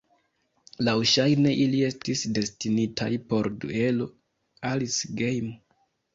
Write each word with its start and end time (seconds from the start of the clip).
Laŭŝajne 0.85 1.51
ili 1.65 1.81
estis 1.87 2.23
destinitaj 2.39 3.11
por 3.29 3.51
duelo 3.67 4.09
"Alice 4.73 5.13
Game". 5.23 5.55